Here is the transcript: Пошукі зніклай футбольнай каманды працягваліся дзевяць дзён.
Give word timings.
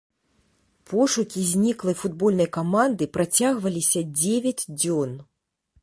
Пошукі 0.93 1.43
зніклай 1.49 1.95
футбольнай 2.01 2.49
каманды 2.57 3.09
працягваліся 3.19 4.01
дзевяць 4.19 4.61
дзён. 4.81 5.11